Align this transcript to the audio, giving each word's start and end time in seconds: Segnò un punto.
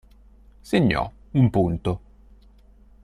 Segnò 0.63 1.11
un 1.33 1.51
punto. 1.51 1.99